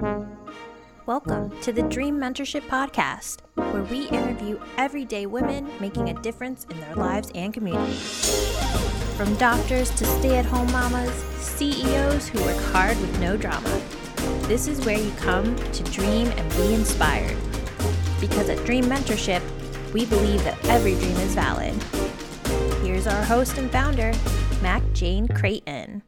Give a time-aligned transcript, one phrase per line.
[0.00, 6.80] Welcome to the Dream Mentorship Podcast, where we interview everyday women making a difference in
[6.80, 8.56] their lives and communities.
[9.18, 13.82] From doctors to stay at home mamas, CEOs who work hard with no drama.
[14.48, 17.36] This is where you come to dream and be inspired.
[18.22, 19.42] Because at Dream Mentorship,
[19.92, 21.74] we believe that every dream is valid.
[22.82, 24.14] Here's our host and founder,
[24.62, 26.02] Mac Jane Creighton.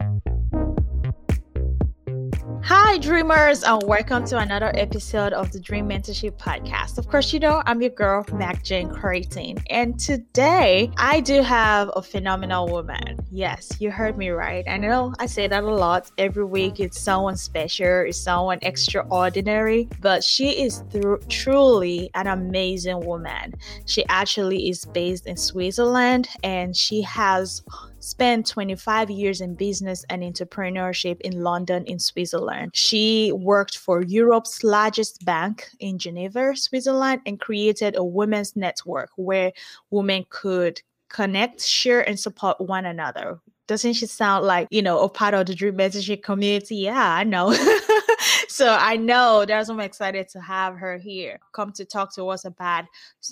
[2.93, 6.99] Hi, dreamers, and welcome to another episode of the Dream Mentorship Podcast.
[6.99, 11.89] Of course, you know I'm your girl, Mac Jane Creighton, and today I do have
[11.95, 13.17] a phenomenal woman.
[13.31, 14.63] Yes, you heard me right.
[14.67, 16.79] I know I say that a lot every week.
[16.79, 23.55] It's someone special, it's someone extraordinary, but she is th- truly an amazing woman.
[23.87, 27.63] She actually is based in Switzerland, and she has
[28.03, 32.71] spent 25 years in business and entrepreneurship in London, in Switzerland.
[32.73, 39.53] She worked for Europe's largest bank in Geneva, Switzerland, and created a women's network where
[39.89, 43.39] women could connect, share, and support one another.
[43.67, 46.75] Doesn't she sound like, you know, a part of the Dream Mentorship community?
[46.75, 47.53] Yeah, I know.
[48.49, 51.39] so I know that's why I'm excited to have her here.
[51.53, 52.85] Come to talk to us about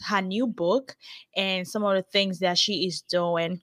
[0.07, 0.95] her new book
[1.35, 3.61] and some of the things that she is doing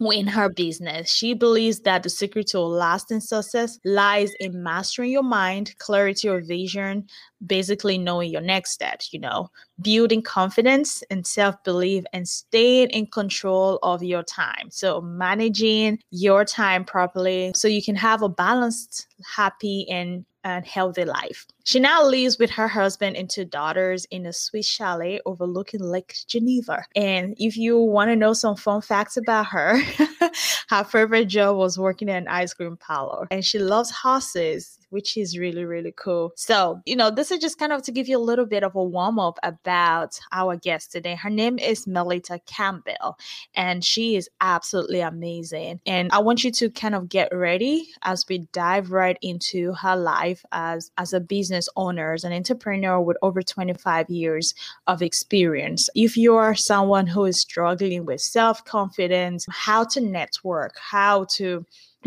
[0.00, 1.10] in her business.
[1.10, 6.46] She believes that the secret to lasting success lies in mastering your mind, clarity of
[6.46, 7.06] vision,
[7.44, 13.06] basically knowing your next step, you know, building confidence and self belief, and staying in
[13.06, 14.70] control of your time.
[14.70, 21.04] So, managing your time properly so you can have a balanced, happy, and and healthy
[21.04, 21.46] life.
[21.66, 26.14] She now lives with her husband and two daughters in a Swiss chalet overlooking Lake
[26.28, 26.84] Geneva.
[26.94, 29.80] And if you want to know some fun facts about her,
[30.68, 33.26] her favorite job was working in an ice cream parlor.
[33.32, 36.30] And she loves horses, which is really, really cool.
[36.36, 38.76] So, you know, this is just kind of to give you a little bit of
[38.76, 41.16] a warm up about our guest today.
[41.16, 43.18] Her name is Melitta Campbell,
[43.56, 45.80] and she is absolutely amazing.
[45.84, 49.96] And I want you to kind of get ready as we dive right into her
[49.96, 54.54] life as, as a business owner, as an entrepreneur with over 25 years
[54.86, 55.88] of experience.
[55.94, 61.64] If you are someone who is struggling with self confidence, how to network, how to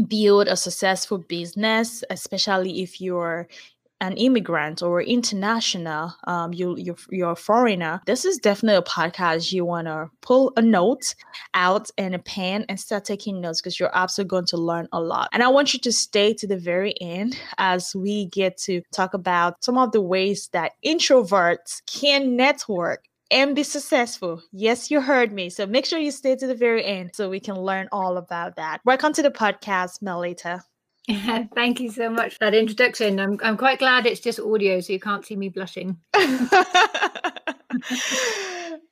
[0.08, 3.48] build a successful business, especially if you're
[4.02, 8.02] an immigrant or international, um, you you're, you're a foreigner.
[8.06, 11.16] This is definitely a podcast you want to pull a note
[11.54, 15.02] out and a pen and start taking notes because you're absolutely going to learn a
[15.02, 15.30] lot.
[15.34, 19.14] And I want you to stay to the very end as we get to talk
[19.14, 24.42] about some of the ways that introverts can network and be successful.
[24.52, 25.50] Yes, you heard me.
[25.50, 28.56] So make sure you stay to the very end so we can learn all about
[28.56, 28.82] that.
[28.86, 30.62] Welcome to the podcast, Melitta.
[31.56, 33.20] Thank you so much for that introduction.
[33.20, 35.98] I'm, I'm quite glad it's just audio so you can't see me blushing.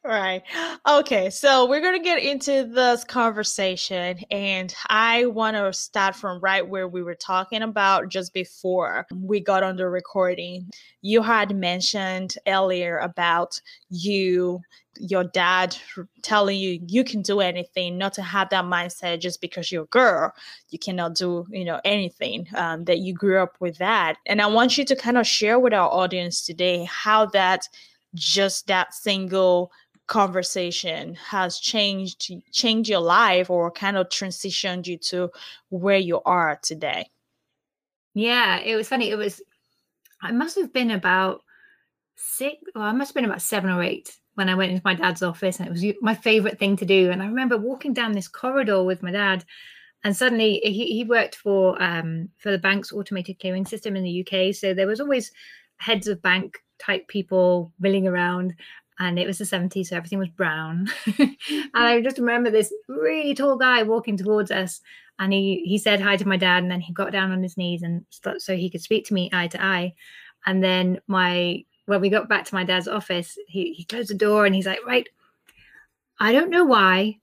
[0.03, 0.41] right.
[0.87, 1.29] Okay.
[1.29, 6.67] So we're going to get into this conversation, and I want to start from right
[6.67, 10.71] where we were talking about just before we got on the recording.
[11.01, 14.61] You had mentioned earlier about you
[14.99, 15.75] your dad
[16.21, 19.87] telling you you can do anything not to have that mindset just because you're a
[19.87, 20.33] girl
[20.69, 24.17] you cannot do you know anything um, that you grew up with that.
[24.25, 27.67] And i want you to kind of share with our audience today how that
[28.13, 29.71] just that single
[30.07, 35.29] conversation has changed changed your life or kind of transitioned you to
[35.69, 37.09] where you are today.
[38.13, 39.41] Yeah it was funny it was
[40.21, 41.43] i must have been about
[42.15, 44.93] six well i must have been about seven or eight when i went into my
[44.93, 47.11] dad's office and it was my favorite thing to do.
[47.11, 49.43] And i remember walking down this corridor with my dad
[50.03, 54.21] and suddenly he, he worked for um, for the bank's automated clearing system in the
[54.21, 55.31] uk so there was always
[55.77, 58.53] heads of bank type people milling around
[58.99, 60.87] and it was the 70s so everything was brown.
[61.19, 64.81] And i just remember this really tall guy walking towards us
[65.19, 67.57] and he he said hi to my dad and then he got down on his
[67.57, 68.05] knees and
[68.37, 69.95] so he could speak to me eye to eye.
[70.45, 74.15] And then my when we got back to my dad's office he, he closed the
[74.15, 75.09] door and he's like right
[76.19, 77.17] i don't know why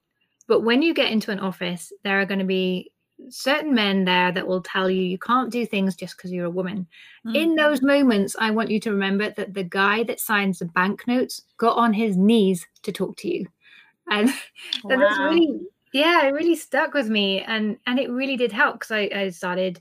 [0.46, 2.90] but when you get into an office there are going to be
[3.28, 6.50] certain men there that will tell you you can't do things just because you're a
[6.50, 6.86] woman.
[7.26, 7.36] Mm-hmm.
[7.36, 11.42] In those moments, I want you to remember that the guy that signs the banknotes
[11.56, 13.46] got on his knees to talk to you.
[14.10, 14.34] And, wow.
[14.90, 15.60] and that's really,
[15.92, 17.40] yeah, it really stuck with me.
[17.42, 19.80] And and it really did help because I, I started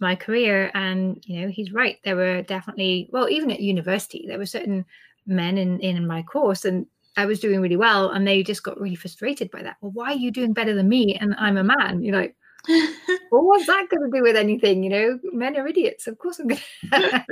[0.00, 1.98] my career and you know, he's right.
[2.04, 4.84] There were definitely well, even at university, there were certain
[5.26, 6.86] men in, in my course and
[7.16, 9.76] I was doing really well and they just got really frustrated by that.
[9.80, 11.16] Well, why are you doing better than me?
[11.20, 12.28] And I'm a man, you know,
[12.68, 12.82] well,
[13.30, 14.82] what's that going to do with anything?
[14.82, 16.06] You know, men are idiots.
[16.06, 16.60] Of course, I'm going
[16.92, 17.24] to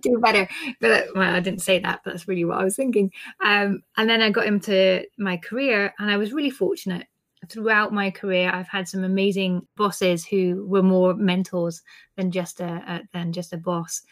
[0.00, 0.48] do better.
[0.80, 2.00] But well, I didn't say that.
[2.04, 3.12] But that's really what I was thinking.
[3.44, 7.06] Um, and then I got into my career, and I was really fortunate.
[7.48, 11.82] Throughout my career, I've had some amazing bosses who were more mentors
[12.16, 14.02] than just a, a than just a boss.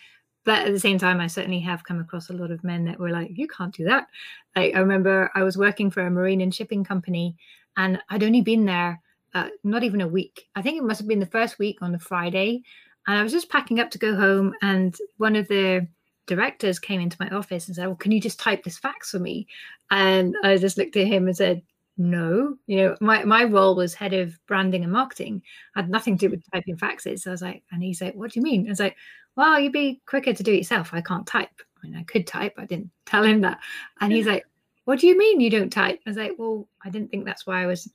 [0.44, 2.98] But at the same time, I certainly have come across a lot of men that
[2.98, 4.08] were like, "You can't do that."
[4.56, 7.36] Like I remember, I was working for a marine and shipping company,
[7.76, 9.00] and I'd only been there
[9.34, 10.48] uh, not even a week.
[10.56, 12.62] I think it must have been the first week on the Friday.
[13.06, 15.86] And I was just packing up to go home, and one of the
[16.26, 19.18] directors came into my office and said, Well, can you just type this fax for
[19.18, 19.46] me?
[19.90, 21.62] And I just looked at him and said,
[21.96, 25.42] No, you know, my, my role was head of branding and marketing,
[25.76, 27.20] I had nothing to do with typing faxes.
[27.20, 28.66] So I was like, and he's like, What do you mean?
[28.66, 28.96] I was like,
[29.36, 30.94] Well, you'd be quicker to do it yourself.
[30.94, 31.50] I can't type.
[31.76, 33.58] I mean, I could type, I didn't tell him that.
[34.00, 34.44] And he's like,
[34.84, 36.00] What do you mean you don't type?
[36.06, 37.90] I was like, Well, I didn't think that's why I was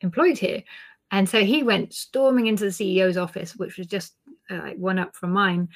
[0.00, 0.62] employed here.
[1.10, 4.14] And so he went storming into the CEO's office, which was just
[4.50, 5.68] uh, like one up from mine.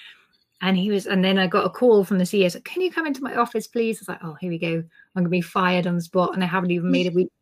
[0.60, 2.50] And he was, and then I got a call from the CEO.
[2.50, 4.74] Said, "Can you come into my office, please?" I was like, "Oh, here we go.
[4.76, 7.32] I'm going to be fired on the spot, and I haven't even made a week."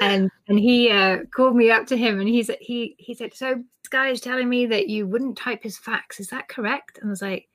[0.00, 3.54] And and he uh, called me up to him, and he's he he said, "So
[3.54, 6.20] this guy is telling me that you wouldn't type his fax.
[6.20, 7.48] Is that correct?" And I was like,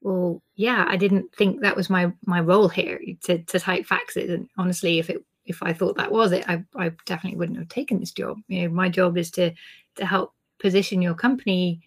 [0.00, 0.84] "Well, yeah.
[0.88, 4.32] I didn't think that was my my role here to to type faxes.
[4.32, 7.68] And honestly, if it if I thought that was it, I, I definitely wouldn't have
[7.68, 8.38] taken this job.
[8.48, 9.52] You know, my job is to
[9.96, 11.80] to help position your company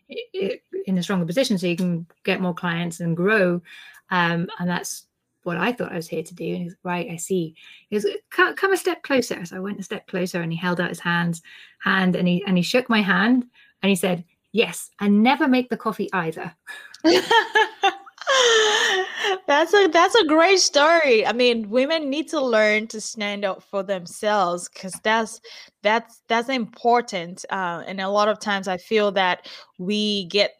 [0.85, 3.61] in a stronger position so you can get more clients and grow.
[4.09, 5.06] Um, and that's
[5.47, 6.53] what I thought I was here to do.
[6.53, 7.55] And he's right, I see.
[7.89, 9.43] He goes, come, come a step closer.
[9.45, 11.41] So I went a step closer and he held out his hands,
[11.79, 13.45] hand and he and he shook my hand
[13.81, 16.53] and he said, Yes, and never make the coffee either.
[19.47, 21.25] that's a that's a great story.
[21.25, 25.39] I mean, women need to learn to stand up for themselves because that's
[25.81, 27.45] that's that's important.
[27.49, 29.47] Uh, and a lot of times, I feel that
[29.77, 30.51] we get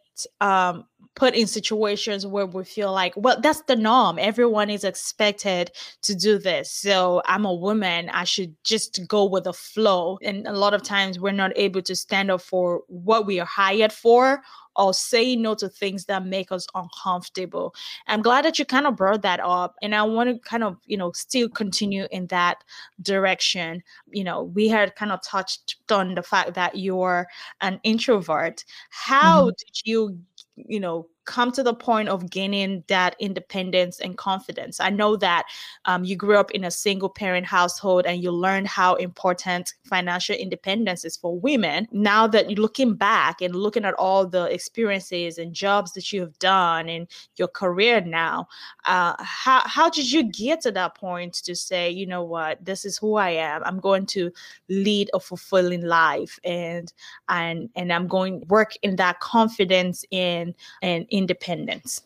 [0.42, 0.86] um,
[1.18, 4.20] put in situations where we feel like, well, that's the norm.
[4.20, 5.72] Everyone is expected
[6.04, 6.72] to do this.
[6.72, 8.10] So I'm a woman.
[8.10, 10.20] I should just go with the flow.
[10.22, 13.48] And a lot of times we're not able to stand up for what we are
[13.48, 14.44] hired for
[14.76, 17.74] or say no to things that make us uncomfortable.
[18.08, 19.74] I'm glad that you kind of brought that up.
[19.82, 22.64] And I want to kind of, you know, still continue in that
[23.02, 23.82] direction.
[24.12, 27.28] You know, we had kind of touched on the fact that you're
[27.62, 28.64] an introvert.
[28.92, 29.50] How mm-hmm.
[29.58, 30.20] did you
[30.58, 34.80] you know come to the point of gaining that independence and confidence.
[34.80, 35.46] I know that
[35.86, 40.36] um, you grew up in a single parent household and you learned how important financial
[40.36, 41.88] independence is for women.
[41.92, 46.22] Now that you're looking back and looking at all the experiences and jobs that you
[46.22, 48.48] have done in your career now
[48.86, 52.64] uh, how, how did you get to that point to say you know what?
[52.64, 53.62] This is who i am.
[53.66, 54.32] I'm going to
[54.70, 56.92] lead a fulfilling life and
[57.30, 62.04] and and i'm going to work in that confidence in and independence.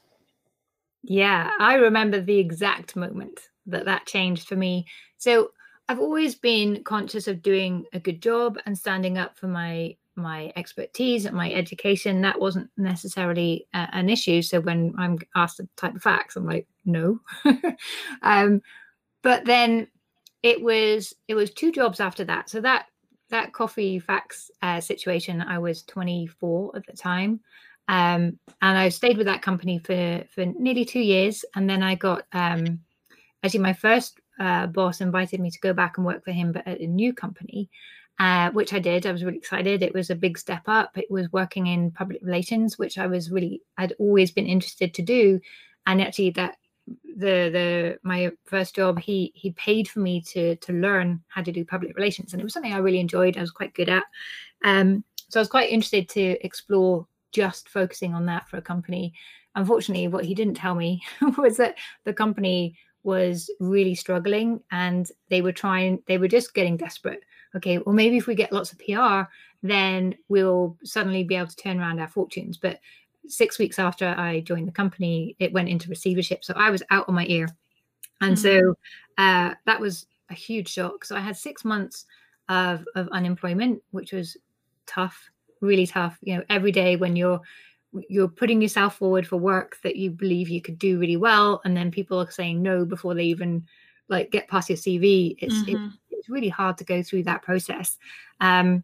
[1.03, 4.85] Yeah, I remember the exact moment that that changed for me.
[5.17, 5.51] So
[5.89, 10.51] I've always been conscious of doing a good job and standing up for my my
[10.55, 12.21] expertise and my education.
[12.21, 14.41] That wasn't necessarily uh, an issue.
[14.41, 17.19] So when I'm asked to type of fax, I'm like, no.
[18.21, 18.61] um,
[19.23, 19.87] but then
[20.43, 22.49] it was it was two jobs after that.
[22.49, 22.85] So that
[23.29, 27.39] that coffee fax uh, situation, I was 24 at the time.
[27.91, 31.95] Um, and I stayed with that company for for nearly two years, and then I
[31.95, 32.79] got um,
[33.43, 36.65] actually my first uh, boss invited me to go back and work for him, but
[36.65, 37.69] at a new company,
[38.17, 39.05] uh, which I did.
[39.05, 39.83] I was really excited.
[39.83, 40.97] It was a big step up.
[40.97, 45.01] It was working in public relations, which I was really I'd always been interested to
[45.01, 45.41] do,
[45.85, 46.55] and actually that
[47.17, 51.51] the the my first job he he paid for me to to learn how to
[51.51, 54.03] do public relations and it was something i really enjoyed i was quite good at
[54.65, 59.13] um so i was quite interested to explore just focusing on that for a company.
[59.55, 61.01] Unfortunately, what he didn't tell me
[61.37, 66.77] was that the company was really struggling and they were trying, they were just getting
[66.77, 67.23] desperate.
[67.55, 69.29] Okay, well, maybe if we get lots of PR,
[69.63, 72.57] then we'll suddenly be able to turn around our fortunes.
[72.57, 72.79] But
[73.27, 76.43] six weeks after I joined the company, it went into receivership.
[76.43, 77.47] So I was out on my ear.
[78.21, 78.61] And mm-hmm.
[78.61, 78.75] so
[79.17, 81.03] uh, that was a huge shock.
[81.05, 82.05] So I had six months
[82.49, 84.37] of, of unemployment, which was
[84.85, 85.29] tough
[85.61, 87.39] really tough you know every day when you're
[88.09, 91.75] you're putting yourself forward for work that you believe you could do really well and
[91.75, 93.65] then people are saying no before they even
[94.09, 95.85] like get past your cv it's mm-hmm.
[95.85, 97.97] it, it's really hard to go through that process
[98.39, 98.83] um,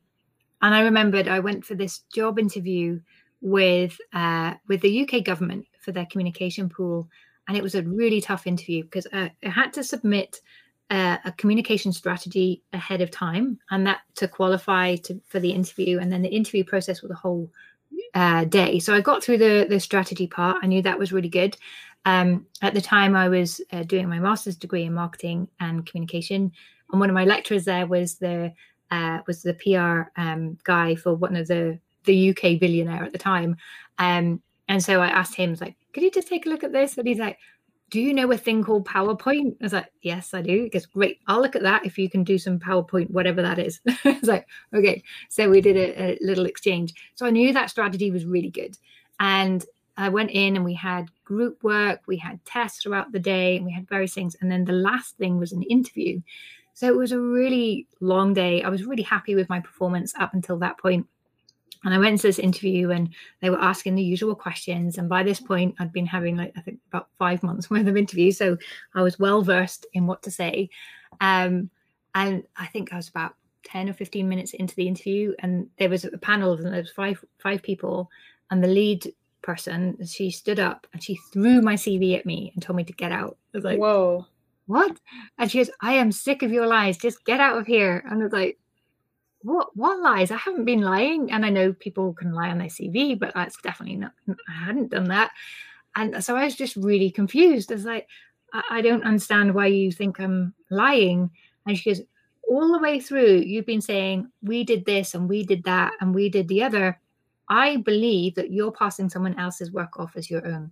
[0.61, 2.99] and i remembered i went for this job interview
[3.41, 7.07] with uh, with the uk government for their communication pool
[7.47, 10.41] and it was a really tough interview because uh, i had to submit
[10.89, 15.99] a, a, communication strategy ahead of time, and that to qualify to, for the interview,
[15.99, 17.49] and then the interview process was a whole
[18.13, 18.79] uh, day.
[18.79, 20.57] So I got through the the strategy part.
[20.63, 21.57] I knew that was really good.
[22.05, 26.51] Um, at the time, I was uh, doing my master's degree in marketing and communication,
[26.91, 28.53] and one of my lecturers there was the
[28.91, 33.17] uh, was the PR um, guy for one of the the UK billionaire at the
[33.17, 33.57] time.
[33.97, 36.97] Um, and so I asked him, like, could you just take a look at this?
[36.97, 37.37] And he's like,
[37.89, 39.55] do you know a thing called PowerPoint?
[39.61, 40.63] I was like, yes, I do.
[40.63, 41.19] He goes, great.
[41.27, 43.79] I'll look at that if you can do some PowerPoint, whatever that is.
[44.03, 45.03] I was like, okay.
[45.29, 46.93] So we did a, a, little exchange.
[47.15, 48.77] So I knew that strategy was really good.
[49.19, 49.63] And
[49.95, 53.65] I went in and we had group work, we had tests throughout the day, and
[53.65, 54.35] we had various things.
[54.41, 56.21] And then the last thing was an interview.
[56.73, 58.61] So it was a really long day.
[58.63, 61.07] I was really happy with my performance up until that point.
[61.83, 64.97] And I went to this interview and they were asking the usual questions.
[64.97, 67.97] And by this point, I'd been having like, I think about five months worth of
[67.97, 68.37] interviews.
[68.37, 68.57] So
[68.95, 70.69] I was well versed in what to say.
[71.21, 71.69] Um,
[72.15, 75.89] and I think I was about 10 or 15 minutes into the interview and there
[75.89, 78.09] was a panel of them, there was five, five people.
[78.49, 82.63] And the lead person, she stood up and she threw my CV at me and
[82.63, 83.37] told me to get out.
[83.53, 84.25] I was like, whoa.
[84.67, 84.99] What?
[85.37, 86.97] And she goes, I am sick of your lies.
[86.97, 88.03] Just get out of here.
[88.09, 88.59] And I was like,
[89.41, 90.31] what what lies?
[90.31, 93.57] I haven't been lying, and I know people can lie on their CV, but that's
[93.57, 94.11] definitely not.
[94.29, 95.31] I hadn't done that,
[95.95, 97.71] and so I was just really confused.
[97.71, 98.07] I was like,
[98.53, 101.29] I, I don't understand why you think I'm lying.
[101.65, 102.01] And she goes,
[102.49, 106.15] all the way through, you've been saying we did this and we did that and
[106.15, 106.99] we did the other.
[107.49, 110.71] I believe that you're passing someone else's work off as your own,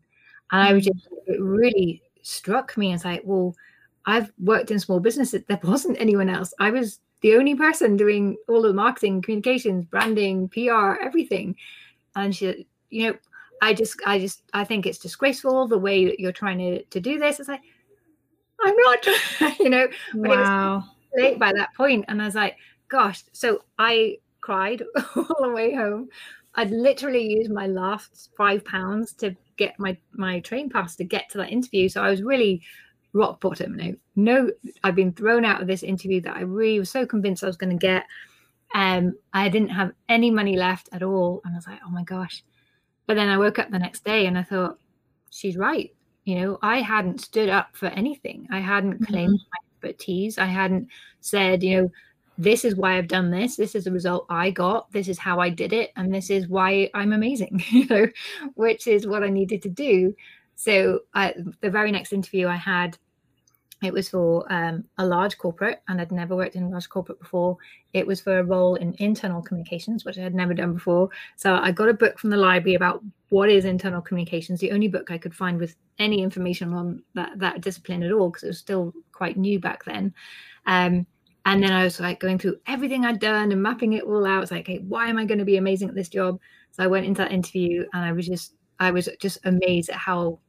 [0.52, 0.94] and I was mm.
[0.94, 2.94] just it really struck me.
[2.94, 3.56] as like, well,
[4.06, 5.44] I've worked in small businesses.
[5.48, 6.54] There wasn't anyone else.
[6.60, 11.56] I was the only person doing all the marketing, communications, branding, PR, everything.
[12.16, 13.18] And she, you know,
[13.64, 17.00] I just, I just, I think it's disgraceful the way that you're trying to, to
[17.00, 17.40] do this.
[17.40, 17.64] It's like,
[18.64, 19.08] I'm not,
[19.60, 20.76] you know, but wow.
[20.76, 20.84] it was
[21.18, 22.58] late by that point, And I was like,
[22.90, 23.24] gosh.
[23.32, 24.84] So I cried
[25.16, 26.10] all the way home.
[26.54, 31.32] I'd literally used my last five pounds to get my my train pass to get
[31.32, 31.90] to that interview.
[31.90, 32.62] So I was really
[33.16, 33.76] rock bottom.
[33.76, 34.52] No, no,
[34.84, 37.58] I've been thrown out of this interview that I really was so convinced I was
[37.58, 38.04] going to get.
[38.76, 42.04] Um, I didn't have any money left at all, and I was like, oh my
[42.04, 42.44] gosh.
[43.08, 44.78] But then I woke up the next day and I thought,
[45.30, 45.94] she's right.
[46.26, 48.48] You know, I hadn't stood up for anything.
[48.52, 49.06] I hadn't mm-hmm.
[49.06, 49.84] claimed mm-hmm.
[49.84, 50.38] my expertise.
[50.38, 50.88] I hadn't
[51.22, 51.92] said, you know,
[52.38, 53.56] this is why I've done this.
[53.56, 54.92] This is the result I got.
[54.92, 55.92] This is how I did it.
[55.96, 58.08] And this is why I'm amazing, you know,
[58.56, 60.16] which is what I needed to do.
[60.56, 62.98] So I, the very next interview I had,
[63.84, 67.20] it was for um, a large corporate, and I'd never worked in a large corporate
[67.20, 67.58] before.
[67.94, 71.10] It was for a role in internal communications, which I had never done before.
[71.36, 74.88] So I got a book from the library about what is internal communications, the only
[74.88, 78.48] book I could find with any information on that, that discipline at all, because it
[78.48, 80.14] was still quite new back then.
[80.66, 81.06] Um,
[81.46, 84.42] and then I was like going through everything I'd done and mapping it all out.
[84.42, 86.40] It's like, hey, why am I going to be amazing at this job?
[86.72, 89.96] So I went into that interview and I was just, I was just amazed at
[89.96, 90.40] how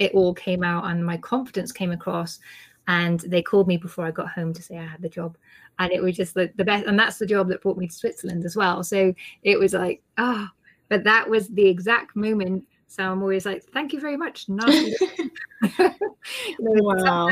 [0.00, 2.40] it all came out and my confidence came across
[2.88, 5.36] and they called me before I got home to say I had the job.
[5.78, 6.86] And it was just the, the best.
[6.86, 8.82] And that's the job that brought me to Switzerland as well.
[8.82, 10.48] So it was like, oh,
[10.88, 12.66] but that was the exact moment.
[12.88, 14.48] So I'm always like, thank you very much.
[14.48, 14.66] No.
[16.58, 17.28] wow.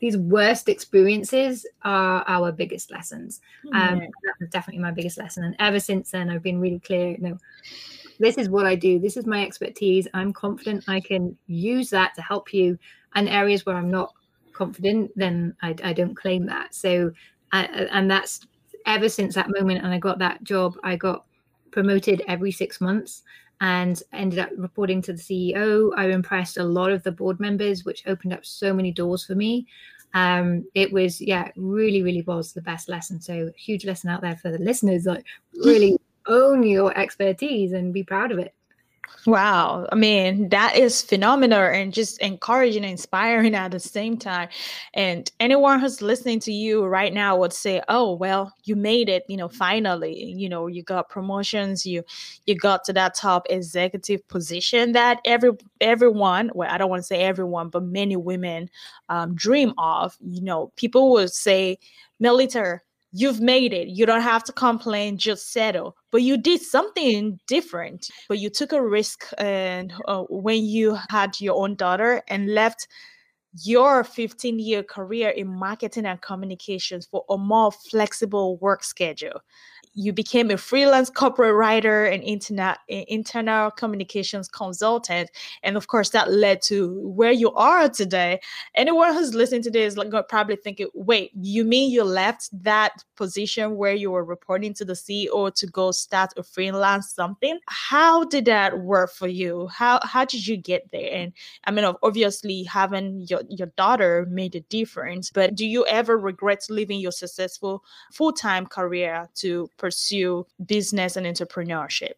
[0.00, 3.40] These worst experiences are our biggest lessons.
[3.72, 5.44] Um, that was definitely my biggest lesson.
[5.44, 7.38] And ever since then, I've been really clear, you know,
[8.18, 8.98] this is what I do.
[8.98, 10.08] This is my expertise.
[10.14, 12.78] I'm confident I can use that to help you.
[13.14, 14.12] And areas where I'm not
[14.52, 16.74] confident, then I, I don't claim that.
[16.74, 17.12] So,
[17.52, 18.46] uh, and that's
[18.84, 19.84] ever since that moment.
[19.84, 21.24] And I got that job, I got
[21.70, 23.22] promoted every six months
[23.60, 25.90] and ended up reporting to the CEO.
[25.96, 29.34] I impressed a lot of the board members, which opened up so many doors for
[29.34, 29.66] me.
[30.14, 33.20] Um, it was, yeah, really, really was the best lesson.
[33.20, 35.04] So, huge lesson out there for the listeners.
[35.04, 35.24] Like,
[35.64, 35.95] really
[36.28, 38.54] own your expertise and be proud of it.
[39.26, 39.88] Wow.
[39.90, 44.48] I mean, that is phenomenal and just encouraging and inspiring at the same time.
[44.94, 49.24] And anyone who's listening to you right now would say, "Oh, well, you made it,
[49.28, 50.24] you know, finally.
[50.24, 52.04] You know, you got promotions, you
[52.46, 57.06] you got to that top executive position that every everyone, well, I don't want to
[57.06, 58.70] say everyone, but many women
[59.08, 60.16] um, dream of.
[60.20, 61.78] You know, people would say,
[62.22, 62.80] "Melitta,
[63.12, 63.88] you've made it.
[63.88, 65.96] You don't have to complain, just settle.
[66.16, 68.08] But you did something different.
[68.26, 72.88] But you took a risk and uh, when you had your own daughter and left
[73.64, 79.40] your 15 year career in marketing and communications for a more flexible work schedule.
[79.98, 85.30] you became a freelance corporate writer and internet internal communications consultant
[85.62, 88.38] and of course that led to where you are today.
[88.74, 93.76] Anyone who's listening to this like probably thinking wait you mean you left that position
[93.76, 97.58] where you were reporting to the ceo to go start a freelance something?
[97.66, 99.68] How did that work for you?
[99.68, 101.10] How how did you get there?
[101.10, 101.32] And
[101.64, 106.64] i mean obviously having your, your daughter made a difference but do you ever regret
[106.70, 112.12] leaving your successful full-time career to pursue business and entrepreneurship?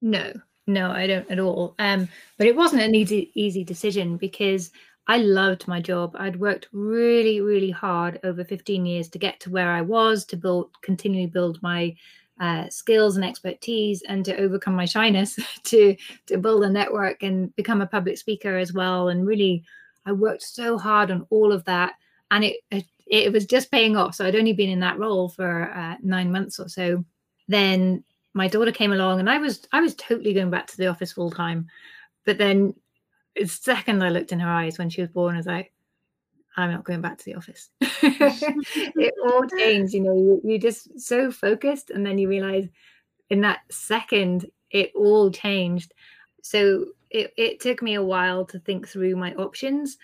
[0.00, 0.32] No,
[0.66, 1.74] no, I don't at all.
[1.78, 4.70] Um, but it wasn't an easy easy decision because
[5.08, 6.14] I loved my job.
[6.18, 10.36] I'd worked really, really hard over 15 years to get to where I was, to
[10.36, 11.96] build, continually build my
[12.40, 17.54] uh, skills and expertise, and to overcome my shyness, to to build a network and
[17.56, 19.08] become a public speaker as well.
[19.08, 19.64] And really,
[20.06, 21.94] I worked so hard on all of that,
[22.30, 24.14] and it, it it was just paying off.
[24.14, 27.04] So I'd only been in that role for uh, nine months or so.
[27.48, 28.04] Then
[28.34, 31.12] my daughter came along, and I was I was totally going back to the office
[31.12, 31.68] full time.
[32.24, 32.74] But then,
[33.36, 35.72] the second I looked in her eyes when she was born, I was like,
[36.56, 37.70] I'm not going back to the office.
[37.80, 40.14] it all changed, you know.
[40.14, 42.68] You, you're just so focused, and then you realize
[43.30, 45.92] in that second it all changed.
[46.42, 49.98] So it, it took me a while to think through my options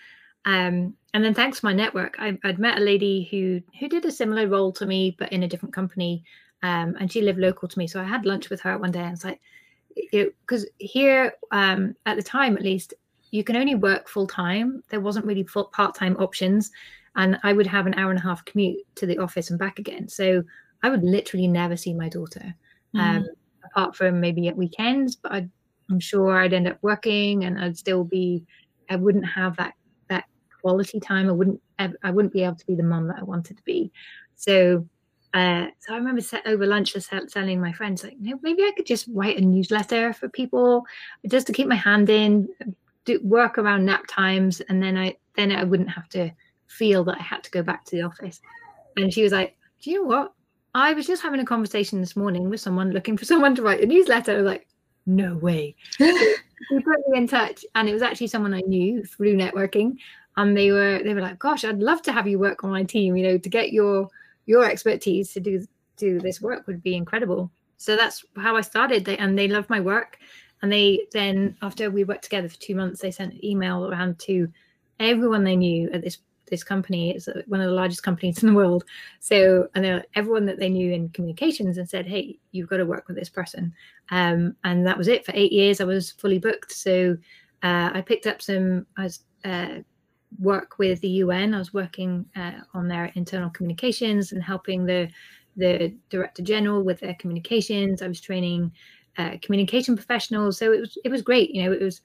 [0.45, 4.05] um, and then thanks to my network, I, would met a lady who who did
[4.05, 6.23] a similar role to me, but in a different company.
[6.61, 9.01] Um, and she lived local to me, so I had lunch with her one day.
[9.01, 9.39] And it's like,
[10.11, 12.93] because here um, at the time, at least,
[13.31, 14.83] you can only work full time.
[14.89, 16.71] There wasn't really full part time options,
[17.15, 19.79] and I would have an hour and a half commute to the office and back
[19.79, 20.07] again.
[20.07, 20.43] So
[20.83, 22.53] I would literally never see my daughter,
[22.95, 23.25] mm.
[23.65, 25.15] apart from maybe at weekends.
[25.15, 25.49] But I'd,
[25.89, 28.45] I'm sure I'd end up working, and I'd still be.
[28.89, 29.73] I wouldn't have that
[30.09, 30.25] that
[30.61, 31.29] quality time.
[31.29, 33.91] I wouldn't I wouldn't be able to be the mom that I wanted to be.
[34.35, 34.85] So
[35.33, 39.07] uh, so I remember over lunch just telling my friends like maybe I could just
[39.13, 40.85] write a newsletter for people
[41.29, 42.49] just to keep my hand in,
[43.05, 46.31] do work around nap times, and then I then I wouldn't have to
[46.67, 48.41] feel that I had to go back to the office.
[48.97, 50.33] And she was like, "Do you know what?
[50.73, 53.83] I was just having a conversation this morning with someone looking for someone to write
[53.83, 54.67] a newsletter." I was like,
[55.09, 59.35] "No way." he put me in touch, and it was actually someone I knew through
[59.35, 59.97] networking
[60.39, 62.83] and they were they were like gosh i'd love to have you work on my
[62.83, 64.07] team you know to get your
[64.45, 65.65] your expertise to do
[65.97, 69.69] do this work would be incredible so that's how i started they, and they loved
[69.69, 70.17] my work
[70.61, 74.17] and they then after we worked together for two months they sent an email around
[74.17, 74.47] to
[74.99, 78.55] everyone they knew at this this company is one of the largest companies in the
[78.55, 78.83] world
[79.19, 83.07] so and everyone that they knew in communications and said hey you've got to work
[83.07, 83.73] with this person
[84.11, 87.15] um, and that was it for eight years i was fully booked so
[87.63, 89.79] uh, i picked up some i was uh,
[90.37, 91.53] work with the UN.
[91.53, 95.09] I was working uh, on their internal communications and helping the
[95.57, 98.01] the director general with their communications.
[98.01, 98.71] I was training
[99.17, 101.51] uh, communication professionals, so it was it was great.
[101.51, 102.01] You know, it was.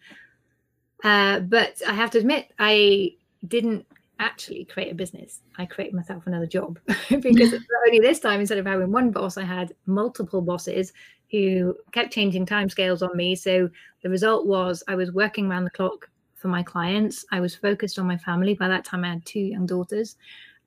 [1.03, 3.11] Uh, but I have to admit, I
[3.47, 3.87] didn't
[4.19, 5.41] actually create a business.
[5.59, 6.79] I created myself another job
[7.21, 7.55] because
[7.87, 10.93] only this time, instead of having one boss, I had multiple bosses
[11.31, 13.35] who kept changing timescales on me.
[13.35, 13.69] So
[14.03, 17.25] the result was I was working around the clock for my clients.
[17.33, 18.55] I was focused on my family.
[18.55, 20.17] By that time, I had two young daughters,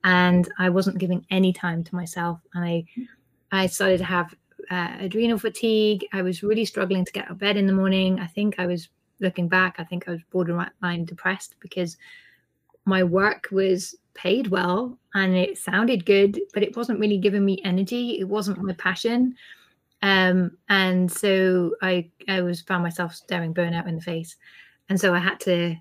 [0.03, 2.39] and I wasn't giving any time to myself.
[2.53, 2.86] And I,
[3.51, 4.33] I started to have
[4.71, 6.05] uh, adrenal fatigue.
[6.13, 8.19] I was really struggling to get out of bed in the morning.
[8.19, 9.75] I think I was looking back.
[9.77, 11.97] I think I was borderline depressed because
[12.88, 17.62] my work was paid well and it sounded good, but it wasn't really giving me
[17.63, 18.19] energy.
[18.19, 19.36] It wasn't my passion.
[20.02, 24.36] Um, and so I I was found myself staring burnout in the face
[24.89, 25.76] and so i had to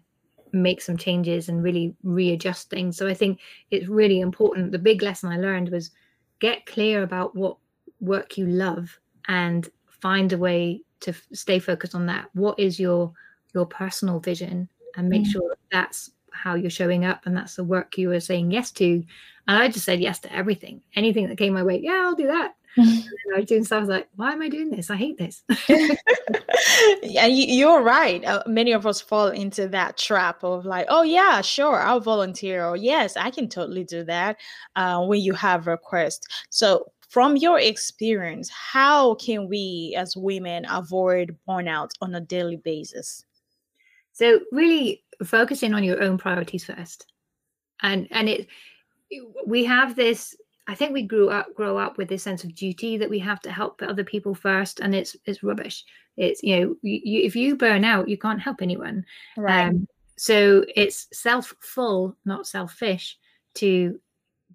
[0.53, 3.41] make some changes and really readjust things so i think
[3.71, 5.91] it's really important the big lesson i learned was
[6.39, 7.57] get clear about what
[8.01, 12.79] work you love and find a way to f- stay focused on that what is
[12.79, 13.13] your
[13.55, 15.33] your personal vision and make mm.
[15.33, 19.03] sure that's how you're showing up and that's the work you are saying yes to
[19.49, 22.27] and i just said yes to everything anything that came my way yeah i'll do
[22.27, 23.79] that I was doing stuff.
[23.79, 24.91] I was like, why am I doing this?
[24.91, 25.43] I hate this.
[27.03, 28.23] yeah, you're right.
[28.23, 32.67] Uh, many of us fall into that trap of like, oh yeah, sure, I'll volunteer,
[32.67, 34.37] or yes, I can totally do that
[34.77, 36.27] uh, when you have requests.
[36.51, 43.25] So, from your experience, how can we as women avoid burnout on a daily basis?
[44.13, 47.07] So, really focusing on your own priorities first,
[47.83, 48.49] and and it
[49.47, 50.37] we have this
[50.69, 53.41] I think we grew up grow up with this sense of duty that we have
[53.43, 55.85] to help other people first, and it's it's rubbish.
[56.17, 59.05] It's you know you, if you burn out, you can't help anyone.
[59.37, 59.69] Right.
[59.69, 63.17] Um, so it's self full, not selfish,
[63.55, 64.01] to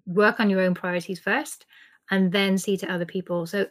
[0.06, 1.64] work on your own priorities first,
[2.10, 3.46] and then see to other people.
[3.46, 3.66] So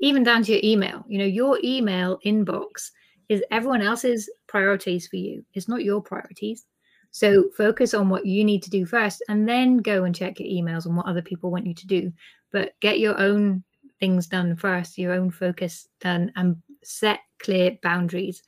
[0.00, 1.04] even down to your email.
[1.08, 2.90] You know, your email inbox
[3.28, 5.44] is everyone else's priorities for you.
[5.54, 6.66] It's not your priorities.
[7.10, 10.48] So focus on what you need to do first and then go and check your
[10.48, 12.12] emails and what other people want you to do.
[12.52, 13.64] But get your own
[14.00, 18.42] things done first, your own focus done, and set clear boundaries.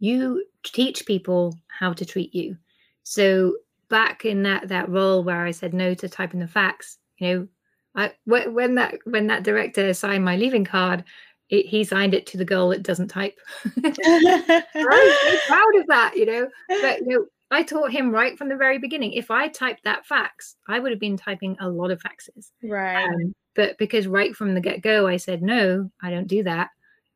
[0.00, 2.56] You teach people how to treat you.
[3.04, 3.56] So
[3.88, 7.48] back in that that role where I said no to typing the fax, you know,
[7.96, 11.04] I when that when that director signed my leaving card,
[11.50, 13.38] it, he signed it to the girl that doesn't type.
[13.84, 16.48] I'm proud of that, you know.
[16.68, 19.12] But you know, I taught him right from the very beginning.
[19.12, 22.50] If I typed that fax, I would have been typing a lot of faxes.
[22.62, 23.04] Right.
[23.04, 26.70] Um, but because right from the get go, I said, no, I don't do that,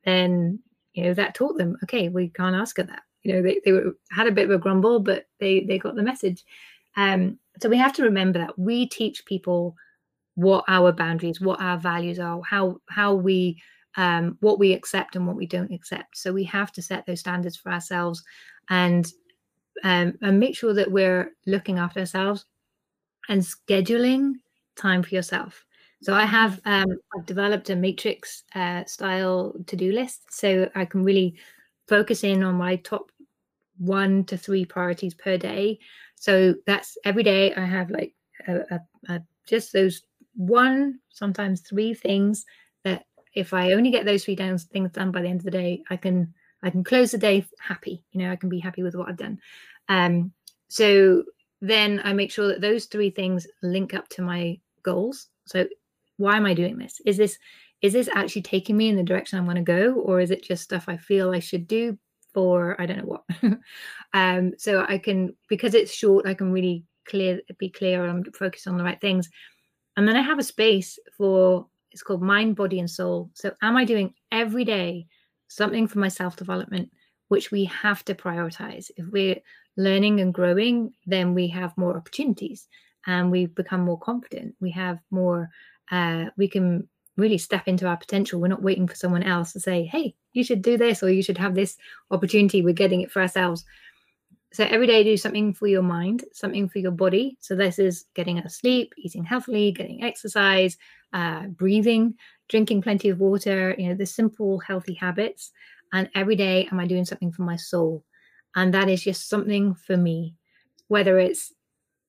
[0.04, 0.60] then,
[0.92, 3.02] you know, that taught them, okay, we can't ask her that.
[3.22, 5.96] You know, they, they were, had a bit of a grumble, but they, they got
[5.96, 6.44] the message.
[6.96, 9.74] Um, so we have to remember that we teach people
[10.36, 13.60] what our boundaries, what our values are, how, how we,
[13.98, 16.16] um, what we accept and what we don't accept.
[16.16, 18.22] So we have to set those standards for ourselves
[18.70, 19.06] and
[19.84, 22.46] um, and make sure that we're looking after ourselves
[23.28, 24.34] and scheduling
[24.76, 25.64] time for yourself.
[26.00, 30.84] So I have um, I've developed a matrix uh, style to do list, so I
[30.84, 31.34] can really
[31.88, 33.10] focus in on my top
[33.78, 35.80] one to three priorities per day.
[36.14, 38.14] So that's every day I have like
[38.46, 40.02] a, a, a, just those
[40.36, 42.44] one, sometimes three things
[43.34, 45.96] if I only get those three things done by the end of the day, I
[45.96, 48.02] can I can close the day happy.
[48.12, 49.38] You know, I can be happy with what I've done.
[49.88, 50.32] Um,
[50.68, 51.24] so
[51.60, 55.28] then I make sure that those three things link up to my goals.
[55.46, 55.66] So
[56.16, 57.00] why am I doing this?
[57.04, 57.38] Is this
[57.80, 60.42] is this actually taking me in the direction I want to go, or is it
[60.42, 61.96] just stuff I feel I should do
[62.34, 63.24] for I don't know what?
[64.12, 68.66] um, so I can because it's short, I can really clear be clear and focus
[68.66, 69.30] on the right things.
[69.96, 73.30] And then I have a space for it's called mind, body, and soul.
[73.34, 75.06] So am I doing every day
[75.48, 76.90] something for my self development,
[77.28, 78.90] which we have to prioritize.
[78.96, 79.40] If we're
[79.76, 82.68] learning and growing, then we have more opportunities
[83.06, 84.54] and we become more confident.
[84.60, 85.50] We have more,
[85.90, 88.40] uh, we can really step into our potential.
[88.40, 91.22] We're not waiting for someone else to say, hey, you should do this or you
[91.22, 91.76] should have this
[92.10, 92.62] opportunity.
[92.62, 93.64] We're getting it for ourselves.
[94.52, 97.36] So every day, do something for your mind, something for your body.
[97.40, 100.76] So this is getting enough sleep, eating healthily, getting exercise,
[101.12, 102.14] uh, breathing,
[102.48, 105.52] drinking plenty of water, you know, the simple healthy habits.
[105.92, 108.04] And every day, am I doing something for my soul?
[108.56, 110.34] And that is just something for me,
[110.88, 111.52] whether it's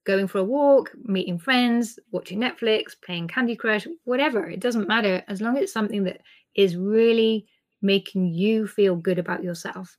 [0.06, 4.50] going for a walk, meeting friends, watching Netflix, playing Candy Crush, whatever.
[4.50, 6.22] It doesn't matter as long as it's something that
[6.56, 7.48] is really
[7.82, 9.98] making you feel good about yourself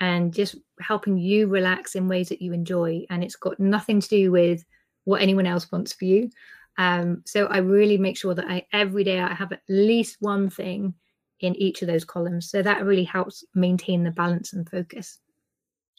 [0.00, 3.04] and just helping you relax in ways that you enjoy.
[3.10, 4.64] And it's got nothing to do with
[5.04, 6.30] what anyone else wants for you.
[6.78, 10.48] Um, so I really make sure that I every day I have at least one
[10.48, 10.94] thing
[11.40, 12.50] in each of those columns.
[12.50, 15.18] So that really helps maintain the balance and focus.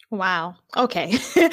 [0.09, 0.55] Wow.
[0.75, 1.17] Okay.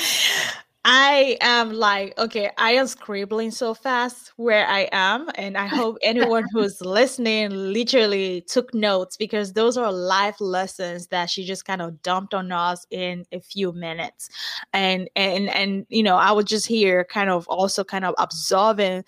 [0.85, 5.29] I am like, okay, I am scribbling so fast where I am.
[5.35, 11.29] And I hope anyone who's listening literally took notes because those are life lessons that
[11.29, 14.31] she just kind of dumped on us in a few minutes.
[14.73, 19.05] And and and you know, I was just here kind of also kind of absorbing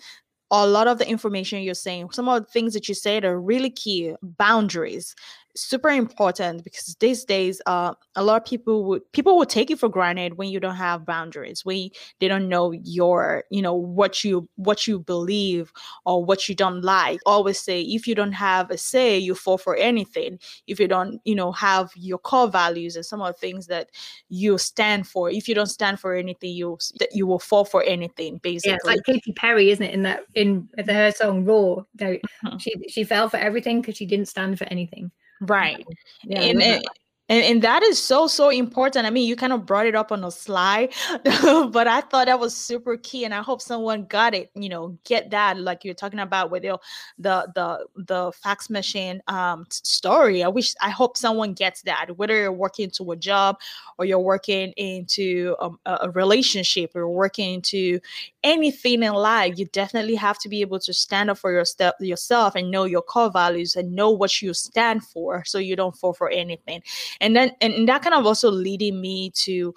[0.51, 2.11] a lot of the information you're saying.
[2.11, 5.15] Some of the things that you said are really key boundaries
[5.55, 9.79] super important because these days uh, a lot of people would people would take it
[9.79, 14.23] for granted when you don't have boundaries when they don't know your you know what
[14.23, 15.71] you what you believe
[16.05, 17.19] or what you don't like.
[17.25, 20.39] Always say if you don't have a say you fall for anything.
[20.67, 23.89] If you don't you know have your core values and some of the things that
[24.29, 26.77] you stand for if you don't stand for anything you
[27.11, 30.23] you will fall for anything basically yeah, it's like Katy Perry isn't it in that
[30.33, 32.57] in her song Roar no, mm-hmm.
[32.57, 35.11] she she fell for everything because she didn't stand for anything
[35.41, 35.85] Right.
[36.23, 36.85] Yeah, and, and,
[37.31, 39.07] and, and that is so so important.
[39.07, 42.39] I mean you kind of brought it up on a slide but i thought that
[42.39, 45.93] was super key and i hope someone got it you know get that like you're
[45.93, 46.77] talking about with the
[47.17, 50.43] the the, fax machine um story.
[50.43, 53.57] I wish i hope someone gets that whether you're working to a job
[53.97, 57.99] or you're working into um, a, a relationship or you're working into
[58.43, 61.95] anything in life you definitely have to be able to stand up for your step
[61.99, 65.95] yourself and know your core values and know what you stand for so you don't
[65.95, 66.81] fall for anything
[67.21, 69.73] and then and that kind of also leading me to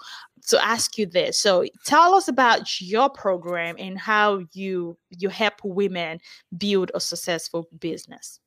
[0.48, 1.38] to ask you this.
[1.38, 6.20] So tell us about your program and how you you help women
[6.56, 8.40] build a successful business.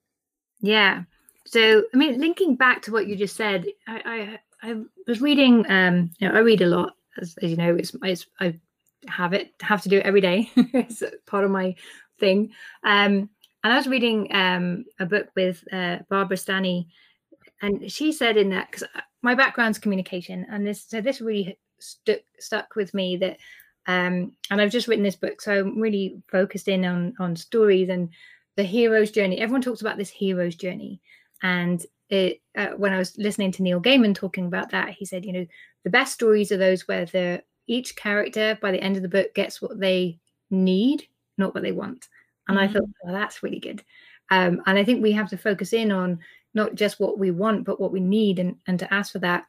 [0.59, 1.03] Yeah.
[1.45, 4.75] So i mean linking back to what you just said i i, I
[5.07, 8.25] was reading um you know i read a lot as, as you know it's, it's
[8.41, 8.59] i
[9.07, 10.51] have it have to do it every day.
[10.55, 11.75] It's part of my
[12.19, 12.51] thing.
[12.83, 13.29] Um
[13.63, 16.87] And I was reading um, a book with uh, Barbara Stanny,
[17.61, 18.87] and she said in that because
[19.21, 23.37] my background's communication, and this so this really stuck stuck with me that,
[23.87, 27.89] um, and I've just written this book, so I'm really focused in on on stories
[27.89, 28.09] and
[28.55, 29.39] the hero's journey.
[29.39, 31.01] Everyone talks about this hero's journey,
[31.41, 35.25] and it, uh, when I was listening to Neil Gaiman talking about that, he said,
[35.25, 35.45] you know,
[35.83, 39.33] the best stories are those where the each character by the end of the book
[39.33, 41.03] gets what they need,
[41.37, 42.07] not what they want.
[42.47, 42.69] And mm-hmm.
[42.69, 43.83] I thought, well, that's really good.
[44.29, 46.19] Um, and I think we have to focus in on
[46.53, 49.45] not just what we want, but what we need and, and to ask for that.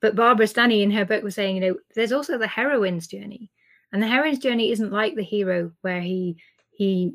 [0.00, 3.50] But Barbara Stanny in her book was saying, you know, there's also the heroine's journey.
[3.92, 6.36] And the heroine's journey isn't like the hero where he
[6.72, 7.14] he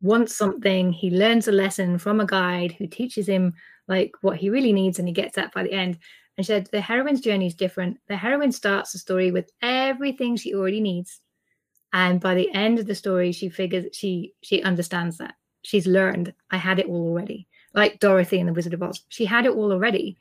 [0.00, 3.54] wants something, he learns a lesson from a guide who teaches him
[3.86, 5.98] like what he really needs and he gets that by the end.
[6.36, 7.98] And she said the heroine's journey is different.
[8.08, 11.20] The heroine starts the story with everything she already needs
[11.92, 16.32] and by the end of the story she figures she she understands that she's learned
[16.50, 19.04] i had it all already like dorothy in the wizard of oz.
[19.08, 20.16] She had it all already.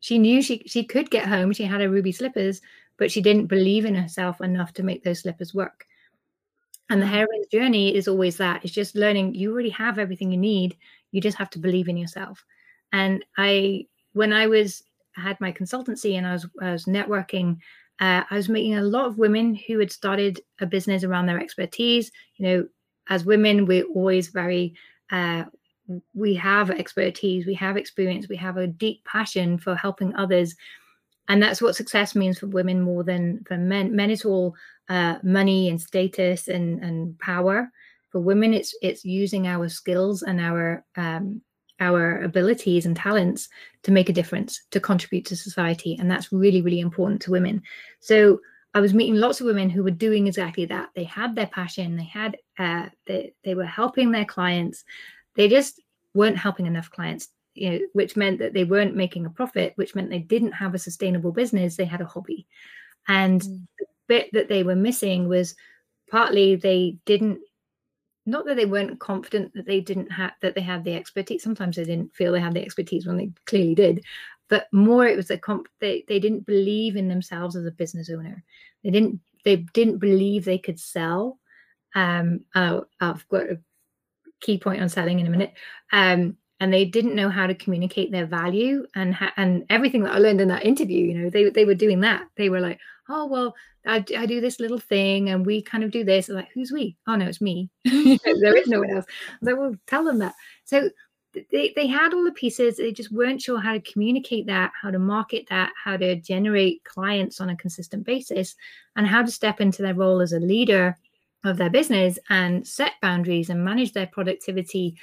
[0.00, 1.52] She knew she she could get home.
[1.52, 2.60] She had her ruby slippers
[2.98, 5.86] but she didn't believe in herself enough to make those slippers work.
[6.90, 8.64] And the heroine's journey is always that.
[8.64, 10.76] It's just learning you already have everything you need.
[11.12, 12.44] You just have to believe in yourself.
[12.92, 14.82] And i when i was
[15.16, 17.58] I had my consultancy and i was i was networking
[18.00, 21.40] uh, I was meeting a lot of women who had started a business around their
[21.40, 22.12] expertise.
[22.36, 22.68] You know,
[23.08, 24.74] as women, we're always very,
[25.10, 25.46] uh,
[26.14, 30.54] we have expertise, we have experience, we have a deep passion for helping others.
[31.28, 33.94] And that's what success means for women more than for men.
[33.94, 34.54] Men, it's all
[34.88, 37.70] uh, money and status and, and power.
[38.10, 41.42] For women, it's it's using our skills and our um,
[41.80, 43.48] our abilities and talents
[43.82, 45.96] to make a difference, to contribute to society.
[46.00, 47.62] And that's really, really important to women.
[48.00, 48.40] So
[48.74, 50.90] I was meeting lots of women who were doing exactly that.
[50.94, 54.84] They had their passion, they had, uh, they, they were helping their clients.
[55.38, 55.80] They just
[56.14, 59.94] weren't helping enough clients, you know, which meant that they weren't making a profit, which
[59.94, 61.76] meant they didn't have a sustainable business.
[61.76, 62.46] They had a hobby.
[63.06, 63.60] And mm.
[63.78, 65.54] the bit that they were missing was
[66.10, 67.38] partly they didn't
[68.26, 71.76] not that they weren't confident that they didn't have that they had the expertise sometimes
[71.76, 74.02] they didn't feel they had the expertise when they clearly did
[74.48, 78.10] but more it was a comp they, they didn't believe in themselves as a business
[78.10, 78.42] owner
[78.82, 81.38] they didn't they didn't believe they could sell
[81.94, 83.58] um uh, i've got a
[84.40, 85.52] key point on selling in a minute
[85.92, 90.14] um and they didn't know how to communicate their value and ha- and everything that
[90.14, 91.06] I learned in that interview.
[91.06, 92.26] You know, they they were doing that.
[92.36, 93.54] They were like, oh well,
[93.86, 96.28] I, I do this little thing, and we kind of do this.
[96.28, 96.96] I'm like, who's we?
[97.06, 97.70] Oh no, it's me.
[97.84, 99.04] there is no one else.
[99.44, 100.34] So we'll tell them that.
[100.64, 100.90] So
[101.52, 104.90] they, they had all the pieces they just weren't sure how to communicate that how
[104.90, 108.56] to market that how to generate clients on a consistent basis
[108.96, 110.96] and how to step into their role as a leader
[111.44, 114.96] of their business and set boundaries and manage their productivity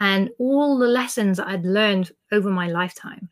[0.00, 3.28] and all the lessons I'd learned over my lifetime.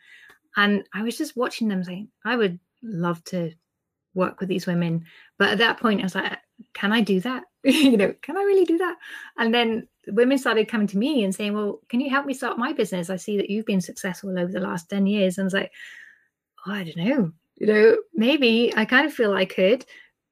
[0.56, 3.52] And I was just watching them saying, I would love to
[4.14, 5.04] work with these women.
[5.38, 6.38] But at that point, I was like,
[6.74, 7.44] can I do that?
[7.64, 8.96] you know, can I really do that?
[9.38, 12.58] And then women started coming to me and saying, well, can you help me start
[12.58, 13.10] my business?
[13.10, 15.38] I see that you've been successful over the last 10 years.
[15.38, 15.72] And I was like,
[16.66, 17.32] oh, I don't know.
[17.56, 19.84] You know, maybe I kind of feel I could,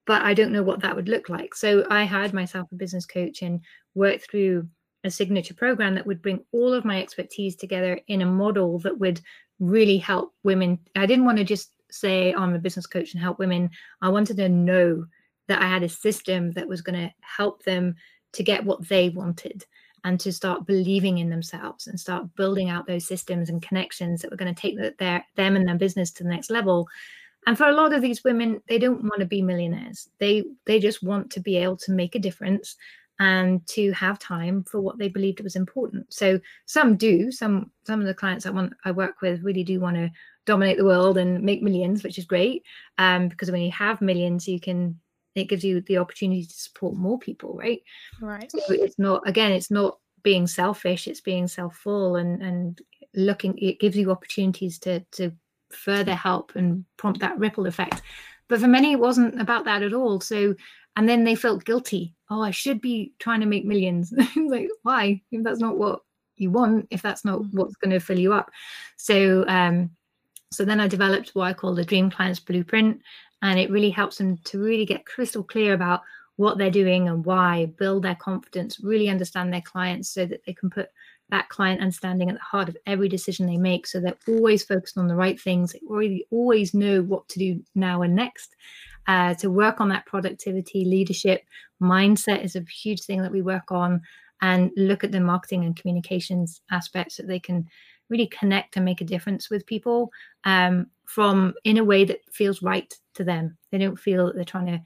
[0.09, 1.55] but I don't know what that would look like.
[1.55, 3.61] So I hired myself a business coach and
[3.95, 4.67] worked through
[5.05, 8.99] a signature program that would bring all of my expertise together in a model that
[8.99, 9.21] would
[9.61, 10.79] really help women.
[10.97, 13.69] I didn't want to just say oh, I'm a business coach and help women.
[14.01, 15.05] I wanted to know
[15.47, 17.95] that I had a system that was going to help them
[18.33, 19.67] to get what they wanted
[20.05, 24.31] and to start believing in themselves and start building out those systems and connections that
[24.31, 26.89] were going to take their them and their business to the next level
[27.47, 30.79] and for a lot of these women they don't want to be millionaires they they
[30.79, 32.77] just want to be able to make a difference
[33.21, 36.13] and to have time for what they believed was important.
[36.13, 37.33] So some do.
[37.33, 40.11] Some some of the clients I want I work with really do want to
[40.47, 42.63] dominate the world and make millions, which is great.
[42.97, 44.99] Um, because when you have millions, you can
[45.35, 47.83] it gives you the opportunity to support more people, right?
[48.21, 48.51] Right.
[48.51, 52.81] So it's not again, it's not being selfish, it's being self-full and and
[53.15, 55.33] looking it gives you opportunities to to
[55.71, 58.03] further help and prompt that ripple effect.
[58.49, 60.21] But for many, it wasn't about that at all.
[60.21, 60.55] So
[60.99, 65.21] and then they felt guilty oh i should be trying to make millions like why
[65.31, 66.01] if that's not what
[66.37, 67.49] you want if that's not mm.
[67.53, 68.51] what's going to fill you up
[68.97, 69.89] so um
[70.51, 73.01] so then i developed what i call the dream clients blueprint
[73.43, 76.03] and it really helps them to really get crystal clear about
[76.35, 80.53] what they're doing and why build their confidence really understand their clients so that they
[80.53, 80.89] can put
[81.31, 84.99] that client understanding at the heart of every decision they make so they're always focused
[84.99, 88.55] on the right things they already always know what to do now and next
[89.07, 91.45] uh, to work on that productivity leadership
[91.83, 94.01] mindset is a huge thing that we work on
[94.41, 97.67] and look at the marketing and communications aspects that they can
[98.09, 100.11] really connect and make a difference with people
[100.45, 103.57] um, from in a way that feels right to them.
[103.71, 104.81] They don't feel that they're trying to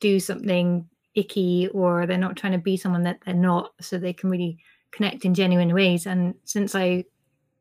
[0.00, 4.12] do something icky or they're not trying to be someone that they're not, so they
[4.12, 4.58] can really
[4.96, 6.06] connect in genuine ways.
[6.06, 7.04] And since I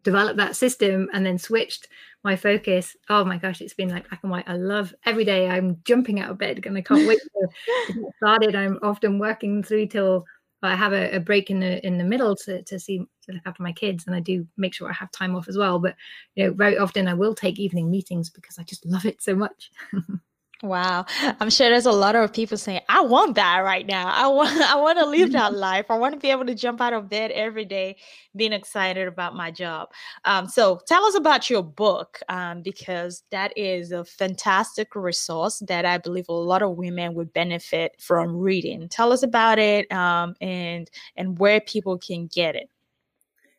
[0.04, 1.88] developed that system and then switched
[2.24, 4.48] my focus, oh my gosh, it's been like black and white.
[4.48, 7.48] I love every day I'm jumping out of bed and I can't wait to
[7.94, 8.56] get started.
[8.56, 10.26] I'm often working through till
[10.64, 13.44] I have a, a, break in the in the middle to, to see to look
[13.46, 15.78] after my kids, and I do make sure I have time off as well.
[15.78, 15.96] But
[16.34, 19.36] you know, very often I will take evening meetings because I just love it so
[19.36, 19.70] much.
[20.64, 21.06] Wow.
[21.22, 24.08] I'm sure there's a lot of people saying, I want that right now.
[24.08, 25.88] I want I want to live that life.
[25.90, 27.98] I want to be able to jump out of bed every day
[28.36, 29.90] being excited about my job.
[30.24, 35.86] Um, so tell us about your book, um, because that is a fantastic resource that
[35.86, 38.88] I believe a lot of women would benefit from reading.
[38.88, 42.70] Tell us about it um, and and where people can get it.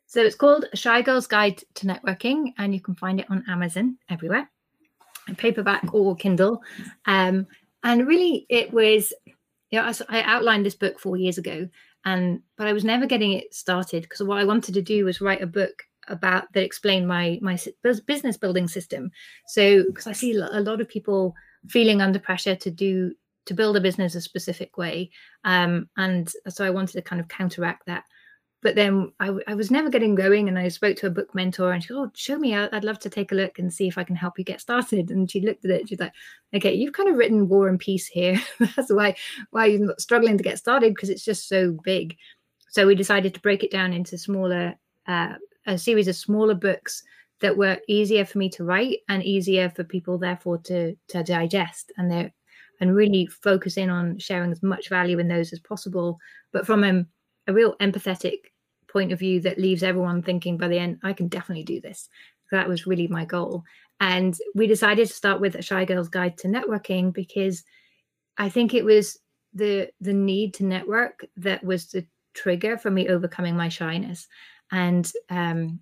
[0.07, 3.97] So it's called Shy Girl's Guide to Networking, and you can find it on Amazon
[4.09, 4.49] everywhere
[5.35, 6.61] paperback or Kindle.
[7.05, 7.47] Um,
[7.83, 9.13] and really, it was,
[9.71, 11.67] you know, I, I outlined this book four years ago,
[12.05, 15.21] and but I was never getting it started because what I wanted to do was
[15.21, 17.59] write a book about that explained my my
[18.05, 19.11] business building system.
[19.47, 21.35] So because I see a lot of people
[21.67, 23.13] feeling under pressure to do
[23.45, 25.09] to build a business a specific way,
[25.43, 28.03] um, and so I wanted to kind of counteract that
[28.63, 31.71] but then I, I, was never getting going and i spoke to a book mentor
[31.71, 33.97] and she goes oh show me i'd love to take a look and see if
[33.97, 35.11] i can help you get started.
[35.11, 36.13] And she looked at it she's like
[36.55, 38.41] okay you've kind of written war and peace here.
[38.59, 39.15] That's why
[39.51, 42.17] why you're struggling to get started because it's just so big.
[42.69, 44.75] So we decided to break it down into smaller
[45.07, 45.33] uh,
[45.65, 47.03] a series of smaller books
[47.39, 51.91] that were easier for me to write and easier for people therefore to to digest.
[51.97, 52.33] And they
[52.79, 56.19] and really focus in on sharing as much value in those as possible.
[56.51, 57.05] But from a
[57.47, 58.39] a real empathetic
[58.87, 62.09] point of view that leaves everyone thinking by the end, I can definitely do this.
[62.51, 63.63] That was really my goal.
[63.99, 67.63] And we decided to start with a Shy Girl's Guide to Networking because
[68.37, 69.17] I think it was
[69.53, 74.27] the the need to network that was the trigger for me overcoming my shyness.
[74.71, 75.79] And um,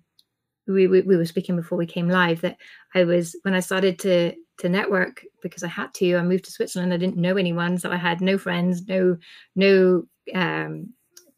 [0.66, 2.56] we, we, we were speaking before we came live that
[2.94, 6.16] I was when I started to to network because I had to.
[6.16, 6.92] I moved to Switzerland.
[6.92, 9.18] I didn't know anyone, so I had no friends, no
[9.54, 10.94] no um,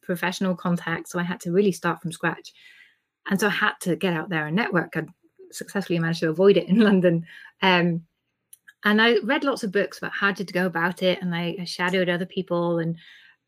[0.08, 1.12] professional contacts.
[1.12, 2.52] So I had to really start from scratch.
[3.30, 4.96] And so I had to get out there and network.
[4.96, 5.04] I
[5.52, 7.26] successfully managed to avoid it in London.
[7.62, 8.02] Um,
[8.84, 11.64] and I read lots of books about how to go about it, and I, I
[11.64, 12.78] shadowed other people.
[12.78, 12.96] And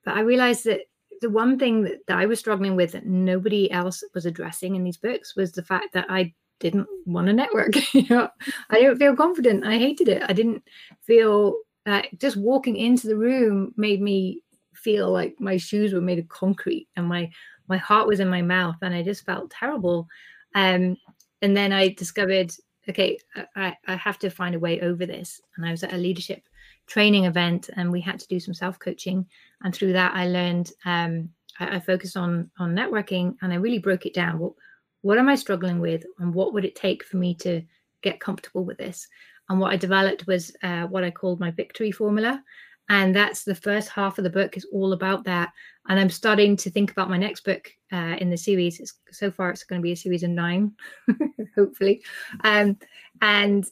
[0.04, 0.80] but I realized that
[1.20, 4.84] the one thing that, that I was struggling with that nobody else was addressing in
[4.84, 7.72] these books was the fact that I didn't want to network.
[7.94, 8.28] I
[8.72, 9.64] didn't feel confident.
[9.64, 10.22] I hated it.
[10.28, 10.62] I didn't
[11.02, 11.54] feel
[11.86, 14.42] uh, just walking into the room made me
[14.82, 17.30] feel like my shoes were made of concrete and my
[17.68, 20.08] my heart was in my mouth and I just felt terrible.
[20.56, 20.96] Um,
[21.40, 22.50] and then I discovered,
[22.88, 23.16] okay,
[23.54, 25.40] I, I have to find a way over this.
[25.56, 26.42] And I was at a leadership
[26.88, 29.24] training event and we had to do some self-coaching.
[29.62, 33.78] And through that I learned um, I, I focused on on networking and I really
[33.78, 34.38] broke it down.
[34.38, 34.54] What
[35.02, 37.62] what am I struggling with and what would it take for me to
[38.02, 39.06] get comfortable with this?
[39.48, 42.42] And what I developed was uh, what I called my victory formula
[42.90, 45.53] and that's the first half of the book is all about that.
[45.88, 48.81] And i'm starting to think about my next book uh, in the series.
[48.81, 50.72] It's, so far it's going to be a series of nine
[51.57, 52.03] hopefully.
[52.44, 52.76] Um,
[53.22, 53.64] and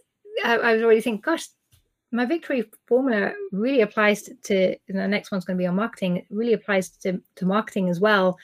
[0.44, 1.48] I, I, was already thinking gosh
[2.12, 6.18] my victory formula really applies to, to the next one's going to be on marketing
[6.18, 8.38] it really applies to, to marketing as well.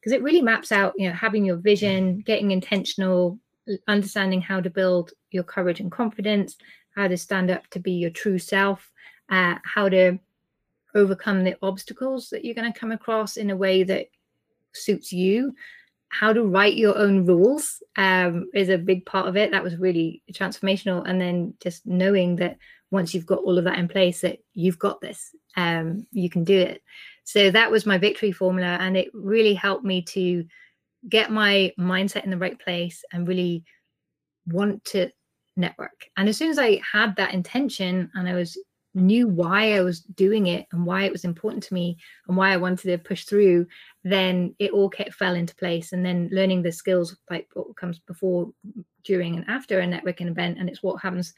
[0.00, 3.38] Because it really maps out you know having your vision getting intentional
[3.88, 6.56] understanding how to build your courage and confidence
[6.94, 8.92] how to stand up to be your true self
[9.30, 10.18] uh, how to
[10.94, 14.06] overcome the obstacles that you're going to come across in a way that
[14.72, 15.54] suits you.
[16.08, 19.50] How to write your own rules um, is a big part of it.
[19.50, 21.02] That was really transformational.
[21.08, 22.56] And then just knowing that
[22.92, 26.44] once you've got all of that in place that you've got this um, you can
[26.44, 26.82] do it.
[27.24, 30.44] So that was my victory formula and it really helped me to
[31.08, 33.64] get my mindset in the right place and really
[34.46, 35.10] want to
[35.56, 36.06] network.
[36.16, 38.58] And as soon as i had that intention and i was
[38.94, 41.96] knew why I was doing it and why it was important to me
[42.28, 43.66] and why I wanted to push through,
[44.04, 45.92] then it all kept, fell into place.
[45.92, 48.52] And then learning the skills, like what comes before,
[49.02, 51.34] during, and after a networking event, and it's what happens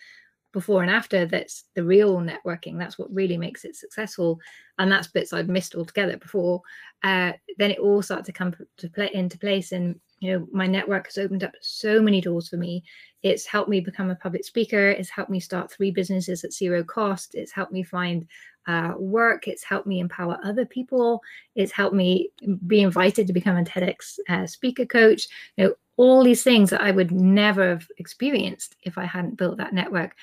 [0.53, 2.79] before and after that's the real networking.
[2.79, 4.41] That's what really makes it successful,
[4.79, 6.63] and that's bits I'd missed altogether before.
[7.03, 10.67] Uh, then it all started to come to play into place, and you know my
[10.67, 12.85] network has opened up so many doors for me.
[13.23, 14.91] It's helped me become a public speaker.
[14.91, 17.35] It's helped me start three businesses at zero cost.
[17.35, 18.27] It's helped me find
[18.67, 19.49] uh, work.
[19.49, 21.23] It's helped me empower other people.
[21.55, 22.31] It's helped me
[22.67, 25.27] be invited to become a tedx uh, speaker coach.
[25.57, 29.57] You know all these things that i would never have experienced if i hadn't built
[29.59, 30.15] that network.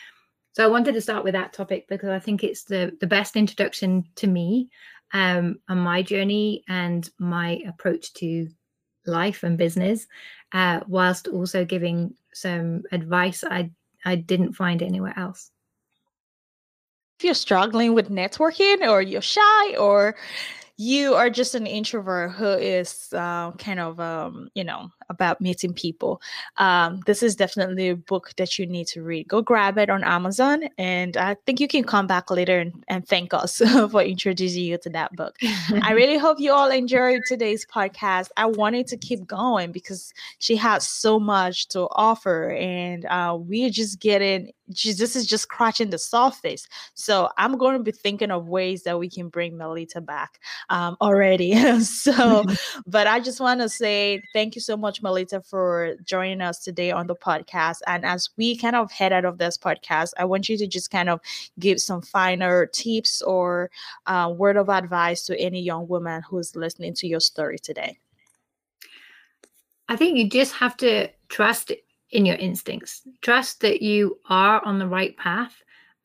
[0.54, 3.36] So i wanted to start with that topic because i think it's the the best
[3.36, 4.70] introduction to me
[5.14, 8.48] um, on my journey and my approach to
[9.06, 10.08] life and business,
[10.52, 13.72] uh, whilst also giving some advice I
[14.06, 15.52] I didn't find anywhere else.
[17.20, 20.16] If you're struggling with networking, or you're shy, or
[20.78, 25.74] you are just an introvert who is uh, kind of um, you know about meeting
[25.74, 26.22] people
[26.58, 30.04] um, this is definitely a book that you need to read go grab it on
[30.04, 33.58] amazon and i think you can come back later and, and thank us
[33.92, 35.38] for introducing you to that book
[35.82, 40.56] i really hope you all enjoyed today's podcast i wanted to keep going because she
[40.56, 45.98] has so much to offer and uh, we're just getting this is just scratching the
[45.98, 46.68] surface.
[46.94, 50.40] So I'm going to be thinking of ways that we can bring Melitta back
[50.70, 51.80] um, already.
[51.82, 52.46] so,
[52.86, 56.92] but I just want to say thank you so much, Melitta, for joining us today
[56.92, 57.80] on the podcast.
[57.88, 60.92] And as we kind of head out of this podcast, I want you to just
[60.92, 61.20] kind of
[61.60, 63.72] give some finer tips or
[64.06, 67.98] uh, word of advice to any young woman who's listening to your story today.
[69.90, 71.72] I think you just have to trust
[72.12, 73.02] in your instincts.
[73.22, 75.56] Trust that you are on the right path.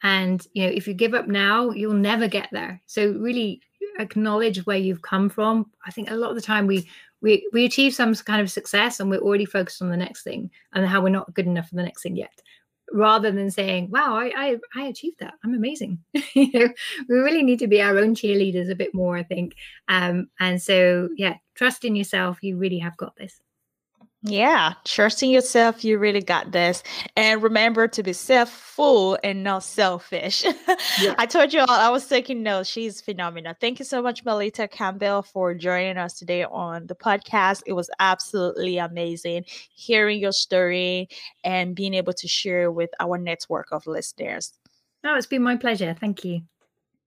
[0.03, 2.81] And you know, if you give up now, you'll never get there.
[2.87, 3.61] So really
[3.99, 5.71] acknowledge where you've come from.
[5.87, 6.89] I think a lot of the time we
[7.21, 10.51] we we achieve some kind of success and we're already focused on the next thing
[10.73, 12.43] and how we're not good enough for the next thing yet
[12.93, 15.35] rather than saying wow i i, I achieved that.
[15.45, 15.99] I'm amazing.
[16.35, 16.69] You know
[17.09, 19.55] we really need to be our own cheerleaders a bit more i think.
[19.89, 22.39] Um and so yeah trust in yourself.
[22.43, 23.41] You really have got this
[24.23, 26.83] yeah, trusting yourself, you really got this.
[27.17, 30.45] And remember to be self-full and not selfish.
[31.01, 31.15] Yeah.
[31.19, 32.69] I told you all I was taking notes.
[32.69, 33.55] She's phenomenal.
[33.61, 37.63] Thank you so much, Melitta Campbell, for joining us today on the podcast.
[37.67, 41.09] It was absolutely amazing hearing your story
[41.45, 44.53] and being able to share with our network of listeners.
[45.05, 45.95] No, it's been my pleasure.
[45.95, 46.41] Thank you.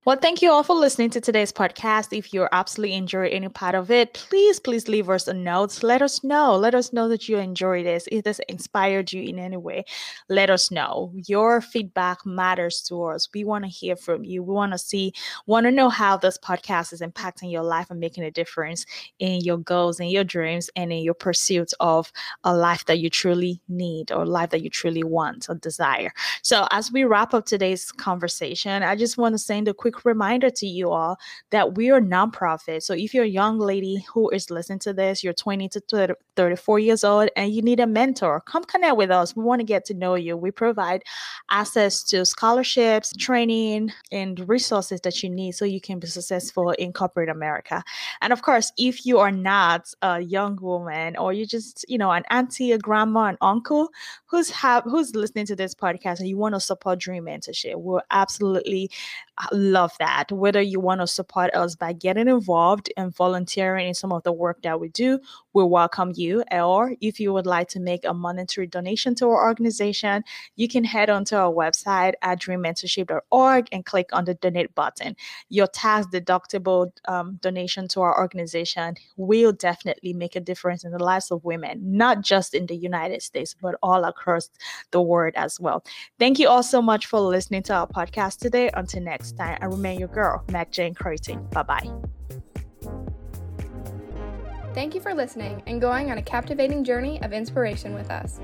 [0.04, 2.18] Well, thank you all for listening to today's podcast.
[2.18, 5.84] If you're absolutely enjoyed any part of it, please, please leave us a note.
[5.84, 6.56] Let us know.
[6.56, 8.08] Let us know that you enjoyed this.
[8.12, 9.86] If this inspired you in any way,
[10.28, 11.14] let us know.
[11.28, 13.30] Your feedback matters to us.
[13.32, 14.41] We want to hear from you.
[14.41, 15.14] We want to see,
[15.45, 18.88] want to know how this podcast is impacting your life and making a difference
[19.20, 22.12] in your goals and your dreams and in your pursuit of
[22.43, 26.12] a life that you truly need or life that you truly want or desire.
[26.41, 30.06] So, as we wrap up today's conversation, I just want to send a quick quick
[30.06, 31.18] reminder to you all
[31.52, 32.84] that we are nonprofit.
[32.84, 36.80] So if you're a young lady who is listening to this, you're 20 to 34
[36.80, 39.36] years old, and you need a mentor, come connect with us.
[39.36, 40.38] We want to get to know you.
[40.38, 41.04] We provide
[41.50, 46.94] access to scholarships, training, and resources that you need so you can be successful in
[46.94, 47.84] corporate America.
[48.22, 52.12] And of course, if you are not a young woman or you're just, you know,
[52.12, 53.89] an auntie, a grandma, an uncle
[54.26, 58.02] who's have who's listening to this podcast and you want to support Dream Mentorship, we'll
[58.12, 58.89] absolutely
[59.38, 59.48] uh,
[59.82, 60.32] love that.
[60.32, 64.32] Whether you want to support us by getting involved and volunteering in some of the
[64.32, 65.20] work that we do,
[65.54, 66.43] we welcome you.
[66.52, 70.24] Or if you would like to make a monetary donation to our organization,
[70.56, 75.16] you can head onto our website at dreammentorship.org and click on the donate button.
[75.49, 81.04] Your tax deductible um, donation to our organization will definitely make a difference in the
[81.04, 84.49] lives of women, not just in the United States, but all across
[84.91, 85.84] the world as well.
[86.20, 88.70] Thank you all so much for listening to our podcast today.
[88.74, 91.45] Until next time, I remain your girl, Mac Jane Creighton.
[91.52, 92.41] Bye bye.
[94.74, 98.39] Thank you for listening and going on a captivating journey of inspiration with us.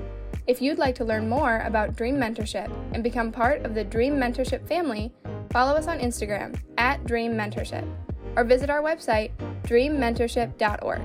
[0.46, 4.14] If you'd like to learn more about Dream Mentorship and become part of the Dream
[4.14, 5.10] Mentorship family,
[5.50, 7.88] follow us on Instagram at Dream Mentorship
[8.36, 9.30] or visit our website,
[9.62, 11.00] dreammentorship.org.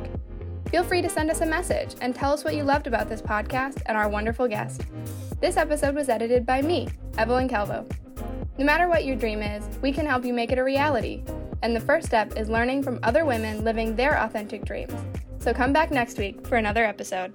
[0.70, 3.22] Feel free to send us a message and tell us what you loved about this
[3.22, 4.82] podcast and our wonderful guest.
[5.40, 7.88] This episode was edited by me, Evelyn Calvo.
[8.58, 11.24] No matter what your dream is, we can help you make it a reality
[11.64, 14.94] and the first step is learning from other women living their authentic dreams.
[15.40, 17.34] So come back next week for another episode.